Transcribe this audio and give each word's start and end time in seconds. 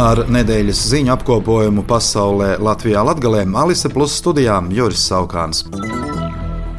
Ar 0.00 0.22
nedēļas 0.32 0.78
ziņu 0.94 1.12
apkopojumu 1.12 1.82
pasaulē 1.84 2.54
Latvijā 2.64 3.02
Latgalē 3.04 3.42
Alise 3.60 3.90
Plus 3.92 4.14
studijām 4.22 4.72
Juris 4.72 5.02
Saukāns. 5.10 5.66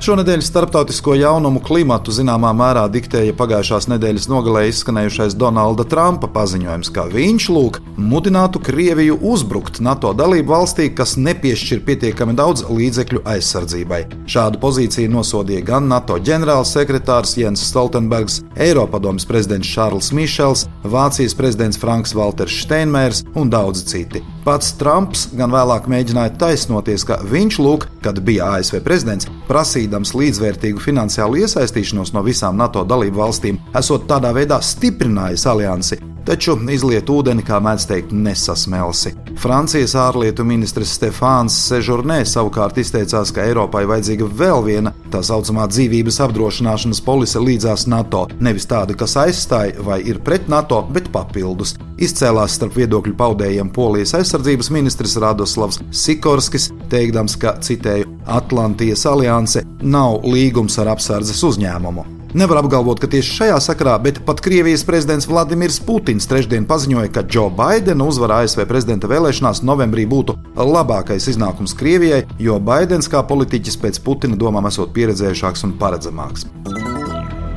Šonadēļ 0.02 0.42
starptautisko 0.42 1.14
jaunumu 1.14 1.60
klimatu 1.62 2.10
zināmā 2.10 2.50
mērā 2.58 2.88
diktēja 2.90 3.36
pagājušās 3.38 3.86
nedēļas 3.92 4.26
nogalē 4.32 4.64
izskanējušais 4.72 5.36
Donalda 5.38 5.86
Trumpa 5.86 6.26
paziņojums, 6.34 6.90
ka 6.96 7.04
viņš 7.12 7.46
lūk 7.54 7.78
mudinātu 8.02 8.64
Krieviju 8.66 9.20
uzbrukt 9.30 9.78
NATO 9.78 10.16
dalību 10.18 10.56
valstī, 10.56 10.90
kas 10.98 11.14
nepiešķir 11.22 11.86
pietiekami 11.86 12.34
daudz 12.34 12.66
līdzekļu 12.66 13.22
aizsardzībai. 13.36 14.02
Šādu 14.26 14.64
pozīciju 14.66 15.14
nosodīja 15.20 15.68
gan 15.70 15.86
NATO 15.94 16.18
ģenerālsekretārs 16.18 17.38
Jens 17.38 17.70
Stoltenbergs, 17.70 18.42
Eiropadomas 18.58 19.30
prezidents 19.30 19.70
Šārls 19.70 20.10
Mišels, 20.18 20.66
Vācijas 20.82 21.38
prezidents 21.38 21.78
Franks 21.78 22.18
Walters 22.18 22.58
Steinmeiers 22.66 23.22
un 23.38 23.54
daudzi 23.54 23.86
citi. 23.94 24.26
Pats 24.42 24.72
Trumps 24.74 25.28
gan 25.38 25.52
vēlāk 25.54 25.86
mēģināja 25.92 26.34
taisnoties, 26.42 27.04
ka 27.06 27.20
viņš 27.30 27.60
lūk, 27.62 27.86
kad 28.02 28.18
bija 28.26 28.48
ASV 28.58 28.80
prezidents, 28.82 29.30
prasīdams 29.46 30.16
līdzvērtīgu 30.18 30.82
finansiālu 30.82 31.44
iesaistīšanos 31.44 32.16
no 32.16 32.26
visām 32.26 32.58
NATO 32.58 32.82
dalību 32.82 33.22
valstīm, 33.22 33.62
esot 33.78 34.10
tādā 34.10 34.34
veidā 34.34 34.58
stiprinājis 34.66 35.46
aliansi, 35.52 36.00
taču 36.26 36.56
izliet 36.72 37.10
ūdeni, 37.10 37.44
kā 37.46 37.60
mēdz 37.64 37.88
teikt, 37.90 38.14
nesasmelsi. 38.16 39.14
Francijas 39.42 39.96
ārlietu 39.98 40.46
ministrs 40.48 40.96
Stefāns 40.98 41.56
Sežurnē 41.68 42.22
savukārt 42.28 42.78
izteicās, 42.82 43.34
ka 43.34 43.46
Eiropai 43.48 43.84
vajadzīga 43.90 44.28
vēl 44.42 44.64
viena 44.66 44.94
tā 45.12 45.24
saucamā 45.26 45.68
dzīvības 45.72 46.22
apdrošināšanas 46.28 47.02
polise 47.06 47.42
līdzās 47.42 47.88
NATO, 47.92 48.28
nevis 48.40 48.68
tāda, 48.70 48.96
kas 48.98 49.18
aizstāja 49.20 49.82
vai 49.86 50.02
ir 50.08 50.22
pret 50.24 50.48
NATO, 50.52 50.82
bet 50.94 51.12
papildus. 51.14 51.76
Izcēlās 52.02 52.56
starp 52.58 52.78
viedokļu 52.80 53.14
paudējiem 53.18 53.74
Polijas 53.74 54.16
aizsardzības 54.18 54.72
ministrs 54.74 55.18
Radoslavs 55.22 55.82
Sikorskis, 55.92 56.72
teikdams, 56.94 57.38
ka, 57.42 57.58
citēju, 57.62 58.10
Atlantijas 58.32 59.06
alianse 59.10 59.66
nav 59.82 60.22
līgums 60.26 60.78
ar 60.82 60.94
apsardzes 60.96 61.44
uzņēmumu. 61.52 62.21
Nevar 62.34 62.62
apgalvot, 62.62 63.00
ka 63.02 63.10
tieši 63.12 63.34
šajā 63.36 63.58
sakarā, 63.60 63.98
bet 64.00 64.22
pat 64.24 64.40
Krievijas 64.44 64.86
prezidents 64.88 65.28
Vladimirs 65.28 65.82
Putins 65.84 66.30
trešdien 66.32 66.64
paziņoja, 66.70 67.10
ka 67.12 67.26
Džo 67.28 67.50
Baidena 67.52 68.08
uzvara 68.08 68.38
ASV 68.46 68.64
prezidenta 68.70 69.10
vēlēšanās 69.12 69.60
novembrī 69.68 70.06
būtu 70.08 70.38
labākais 70.56 71.28
iznākums 71.34 71.76
Krievijai, 71.76 72.24
jo 72.40 72.56
Baidens 72.64 73.12
kā 73.12 73.26
politiķis 73.28 73.76
pēc 73.84 74.00
Putina 74.06 74.40
domām 74.40 74.70
esot 74.72 74.94
pieredzējušāks 74.96 75.68
un 75.68 75.76
paredzamāks. 75.82 76.48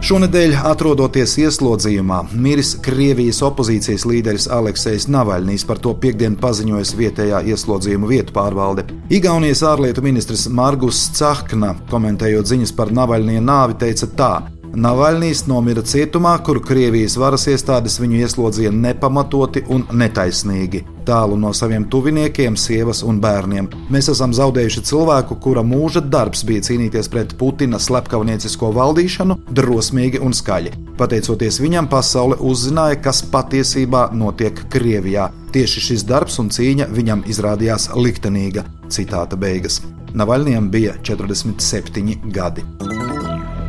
Šonadēļ, 0.05 0.57
atrodoties 0.69 1.37
ieslodzījumā, 1.41 2.19
miris 2.35 2.75
Krievijas 2.85 3.39
opozīcijas 3.47 4.03
līderis 4.11 4.49
Aleksejs 4.53 5.07
Navaļnīs 5.09 5.65
par 5.65 5.79
to 5.81 5.95
piekdienu 6.03 6.37
paziņojis 6.43 6.93
vietējā 6.99 7.45
ieslodzījuma 7.55 8.11
vietu 8.11 8.35
pārvalde. 8.37 8.85
Igaunijas 9.09 9.63
ārlietu 9.71 10.05
ministrs 10.05 10.45
Margus 10.51 11.07
Cahkna, 11.15 11.73
komentējot 11.95 12.53
ziņas 12.53 12.75
par 12.77 12.93
Navaļnie 12.93 13.39
nāvi, 13.41 13.79
teica 13.81 14.11
tā: 14.19 14.33
Navaļnīs 14.75 15.45
nomira 15.47 15.85
cietumā, 15.87 16.33
kur 16.43 16.59
Krievijas 16.65 17.15
varas 17.21 17.45
iestādes 17.51 18.01
viņu 18.03 18.19
ieslodzīja 18.25 18.73
nepamatoti 18.75 19.63
un 19.71 19.85
netaisnīgi. 19.95 20.83
Tālu 21.07 21.37
no 21.39 21.53
saviem 21.55 21.85
tuviniekiem, 21.93 22.57
sievas 22.59 23.05
un 23.07 23.21
bērniem. 23.23 23.69
Mēs 23.95 24.09
esam 24.11 24.35
zaudējuši 24.35 24.83
cilvēku, 24.89 25.39
kura 25.45 25.63
mūža 25.63 26.03
darbs 26.03 26.43
bija 26.49 26.65
cīnīties 26.67 27.11
pret 27.13 27.37
Putina 27.39 27.79
slepkavniecisko 27.79 28.73
valdīšanu, 28.75 29.39
drosmīgi 29.55 30.23
un 30.25 30.35
skaļi. 30.35 30.75
Pateicoties 30.99 31.61
viņam, 31.63 31.91
pasaule 31.93 32.41
uzzināja, 32.43 32.99
kas 33.05 33.23
patiesībā 33.31 34.09
notiek 34.17 34.65
Krievijā. 34.75 35.29
Tieši 35.55 35.87
šis 35.91 36.07
darbs 36.09 36.41
un 36.43 36.51
cīņa 36.51 36.91
viņam 36.91 37.23
izrādījās 37.31 37.93
liktenīga. 37.95 38.67
Citāta 38.91 39.39
beigas. 39.39 39.85
Navaļniem 40.15 40.71
bija 40.71 40.99
47 41.03 42.31
gadi. 42.35 42.63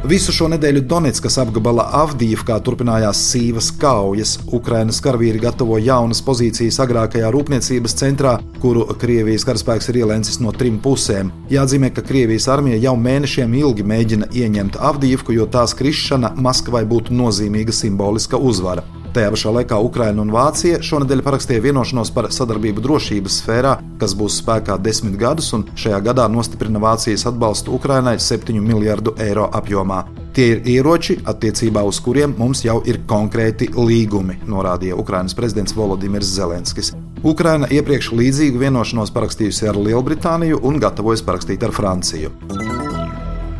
Visu 0.06 0.30
šo 0.36 0.46
nedēļu 0.52 0.84
Donetskas 0.86 1.40
apgabala 1.42 1.88
Avdīvkā 2.04 2.60
turpinājās 2.62 3.24
sīvas 3.32 3.72
kaujas. 3.82 4.36
Ukrainas 4.54 5.00
karavīri 5.02 5.40
gatavo 5.42 5.80
jaunas 5.82 6.20
pozīcijas 6.28 6.78
agrākajā 6.84 7.32
rūpniecības 7.34 7.98
centrā, 7.98 8.36
kuru 8.62 8.84
Krievijas 9.02 9.48
karaspēks 9.50 9.90
ir 9.90 10.04
ielēncis 10.04 10.38
no 10.46 10.54
trim 10.54 10.78
pusēm. 10.84 11.32
Jāatzīmē, 11.50 11.90
ka 11.96 12.04
Krievijas 12.06 12.46
armija 12.54 12.78
jau 12.84 12.94
mēnešiem 13.02 13.56
ilgi 13.64 13.88
mēģina 13.94 14.30
ieņemt 14.30 14.78
Avdīvku, 14.92 15.34
jo 15.40 15.50
tās 15.50 15.74
krišana 15.80 16.36
Maskavai 16.38 16.84
būtu 16.86 17.16
nozīmīga 17.24 17.74
simboliska 17.74 18.38
uzvara. 18.38 18.86
Tajā 19.16 19.30
pašā 19.32 19.52
laikā 19.56 19.78
Ukraina 19.80 20.20
un 20.26 20.32
Vācija 20.36 20.82
šonadēļ 20.84 21.22
parakstīja 21.24 21.64
vienošanos 21.64 22.10
par 22.12 22.26
sadarbību 22.36 22.82
drošības 22.84 23.38
sfērā, 23.40 23.72
kas 24.02 24.12
būs 24.20 24.42
spēkā 24.42 24.76
desmit 24.84 25.16
gadus, 25.22 25.54
un 25.56 25.64
šajā 25.72 26.02
gadā 26.04 26.26
nostiprina 26.28 26.82
Vācijas 26.84 27.24
atbalstu 27.32 27.72
Ukrainai 27.78 28.18
7 28.20 28.60
miljardu 28.60 29.16
eiro 29.24 29.48
apjomā. 29.56 30.02
Tie 30.36 30.50
ir 30.52 30.68
ieroči, 30.68 31.16
attiecībā 31.32 31.86
uz 31.88 32.02
kuriem 32.04 32.36
mums 32.36 32.66
jau 32.68 32.82
ir 32.84 33.06
konkrēti 33.08 33.70
līgumi, 33.72 34.42
norādīja 34.52 35.00
Ukrainas 35.00 35.38
prezidents 35.38 35.78
Volodimirs 35.78 36.36
Zelenskis. 36.36 36.92
Ukraina 37.24 37.72
iepriekš 37.72 38.12
līdzīgu 38.20 38.66
vienošanos 38.68 39.16
parakstījusi 39.16 39.72
ar 39.72 39.80
Lielbritāniju 39.80 40.60
un 40.60 40.84
gatavojas 40.84 41.24
parakstīt 41.24 41.64
ar 41.64 41.72
Franciju. 41.72 42.36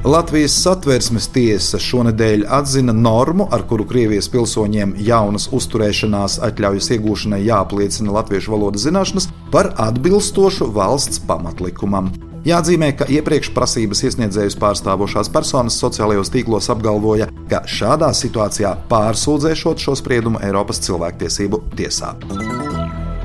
Latvijas 0.06 0.54
satversmes 0.62 1.26
tiesa 1.34 1.80
šonadēļ 1.82 2.44
atzina 2.54 2.94
normu, 2.94 3.48
ar 3.50 3.64
kuru 3.66 3.88
Krievijas 3.90 4.28
pilsoņiem 4.30 4.92
jaunas 5.02 5.48
uzturēšanās 5.50 6.36
atļaujas 6.46 6.92
iegūšanai 6.94 7.40
jāapliecina 7.48 8.14
latviešu 8.14 8.54
valodas 8.54 8.86
zināšanas 8.86 9.26
par 9.50 9.72
atbilstošu 9.82 10.68
valsts 10.76 11.24
pamatlikumam. 11.26 12.12
Jāatzīmē, 12.46 12.92
ka 13.00 13.10
iepriekš 13.10 13.50
prasības 13.56 14.04
iesniedzējus 14.06 14.60
pārstāvošās 14.62 15.32
personas 15.34 15.80
sociālajos 15.82 16.30
tīklos 16.36 16.70
apgalvoja, 16.70 17.32
ka 17.50 17.64
šādā 17.66 18.12
situācijā 18.14 18.76
pārsūdzēšot 18.92 19.88
šo 19.88 19.98
spriedumu 19.98 20.44
Eiropas 20.46 20.86
cilvēktiesību 20.86 21.64
tiesā. 21.74 22.14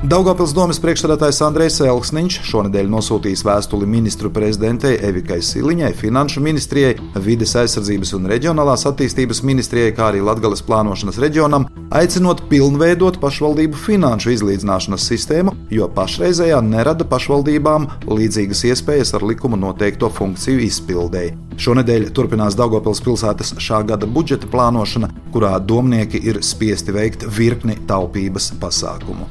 Daugopils 0.01 0.49
domas 0.57 0.79
priekšsēdētājs 0.81 1.39
Andrejs 1.45 1.75
Elksniņš 1.85 2.39
šonadēļ 2.49 2.87
nosūtījis 2.89 3.43
vēstuli 3.45 3.85
ministru 3.85 4.31
prezidentei 4.33 4.95
Evikai 4.97 5.37
Siliņai, 5.45 5.91
Finanšu 5.99 6.41
ministrijai, 6.41 6.95
Vides 7.21 7.53
aizsardzības 7.61 8.15
un 8.17 8.25
reģionālās 8.31 8.87
attīstības 8.89 9.43
ministrijai, 9.45 9.91
kā 9.93 10.07
arī 10.09 10.23
Latgales 10.25 10.65
plānošanas 10.65 11.21
reģionam, 11.21 11.67
aicinot 11.93 12.41
pilnveidot 12.49 13.21
pašvaldību 13.21 13.77
finanšu 13.77 14.33
izlīdzināšanas 14.33 15.05
sistēmu, 15.05 15.53
jo 15.69 15.85
pašreizējā 15.93 16.63
nerada 16.65 17.05
pašvaldībām 17.05 17.85
līdzīgas 18.09 18.65
iespējas 18.71 19.13
ar 19.19 19.29
likuma 19.29 19.61
noteikto 19.61 20.09
funkciju 20.17 20.65
izpildēji. 20.65 21.37
Šonadēļ 21.61 22.09
turpinās 22.17 22.57
Daugopils 22.57 23.03
pilsētas 23.05 23.53
šā 23.61 23.83
gada 23.93 24.09
budžeta 24.09 24.49
plānošana, 24.49 25.13
kurā 25.29 25.59
domnieki 25.61 26.25
ir 26.25 26.41
spiesti 26.41 26.95
veikt 26.95 27.29
virkni 27.37 27.77
taupības 27.85 28.49
pasākumu. 28.63 29.29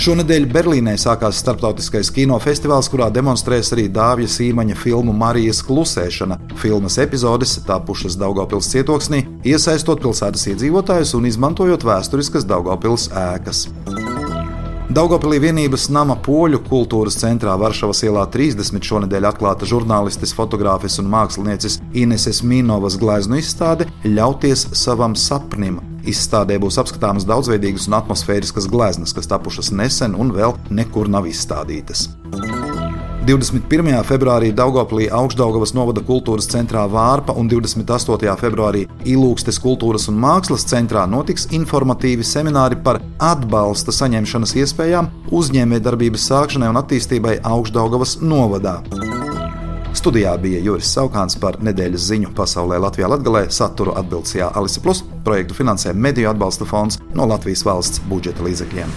Šonadēļ 0.00 0.46
Berlīnē 0.48 0.94
sākās 0.96 1.42
starptautiskais 1.42 2.08
kinofestivāls, 2.16 2.86
kurā 2.88 3.10
demonstrēs 3.12 3.68
arī 3.74 3.82
Dāvija 3.92 4.30
Sīmaņa 4.32 4.78
filmu 4.80 5.12
Marijas 5.12 5.60
klusēšana. 5.66 6.38
Filmas 6.56 6.96
epizodes 7.02 7.58
tapušas 7.66 8.16
Daugopils 8.16 8.70
cietoksnī, 8.72 9.26
iesaistot 9.44 10.00
pilsētas 10.00 10.46
iedzīvotājus 10.54 11.12
un 11.18 11.28
izmantojot 11.28 11.84
vēsturiskas 11.84 12.48
Daugopils 12.48 13.10
ēkas. 13.12 13.66
Daugopilī 14.88 15.42
vienības 15.44 15.90
nama 15.92 16.16
poļu 16.16 16.62
kultūras 16.64 17.20
centrā 17.20 17.58
Varšavas 17.60 18.00
ielā 18.08 18.24
30 18.32 18.80
šonadēļ 18.80 19.28
atklāta 19.34 19.68
žurnālistes, 19.68 20.32
fotogrāfis 20.32 20.96
un 21.04 21.12
mākslinieces 21.12 21.76
Ineses 21.92 22.40
Mīnovas 22.40 22.96
gleznu 22.96 23.36
izstāde 23.44 23.92
Ļauties 24.08 24.70
savam 24.80 25.12
sapnim. 25.12 25.89
Izstādē 26.08 26.56
būs 26.62 26.80
apskatāmas 26.80 27.26
daudzveidīgas 27.28 27.88
un 27.90 27.98
atmosfēriskas 28.00 28.70
gleznas, 28.70 29.14
kas 29.16 29.28
tapušas 29.30 29.72
nesen 29.74 30.16
un 30.16 30.32
vēl 30.36 30.56
nekur 30.70 31.10
nav 31.12 31.28
izstādītas. 31.30 32.08
21. 33.30 33.92
februārī 34.08 34.48
Daugoplī 34.56 35.04
Augstdaugavas 35.12 35.74
novada 35.76 36.00
kultūras 36.02 36.48
centrā 36.50 36.86
Vārpa 36.88 37.34
un 37.36 37.50
28. 37.52 38.32
februārī 38.40 38.86
Ilūgstes 39.04 39.60
kultūras 39.60 40.08
un 40.10 40.16
mākslas 40.22 40.64
centrā 40.66 41.04
notiks 41.06 41.46
informatīvi 41.52 42.24
semināri 42.26 42.80
par 42.82 43.02
atbalsta 43.20 43.92
saņemšanas 43.92 44.56
iespējām 44.64 45.12
uzņēmējdarbības 45.36 46.26
sākšanai 46.32 46.72
un 46.72 46.80
attīstībai 46.80 47.38
Augstdaugavas 47.52 48.18
novadā. 48.24 48.80
Studijā 50.00 50.30
bija 50.40 50.62
Juris 50.64 50.88
Saukāns 50.96 51.34
par 51.36 51.58
nedēļas 51.60 52.06
ziņu 52.08 52.30
pasaulē 52.38 52.78
Latvijā 52.80 53.10
Latgalē 53.12 53.42
saturu 53.52 53.92
atbildsījā 54.00 54.48
Alise 54.56 54.80
Plus, 54.80 55.04
projektu 55.28 55.60
finansē 55.60 55.92
Mediju 55.92 56.32
atbalsta 56.32 56.64
fonds 56.64 56.96
no 57.12 57.28
Latvijas 57.28 57.68
valsts 57.68 58.00
budžeta 58.08 58.48
līdzekļiem. 58.48 58.94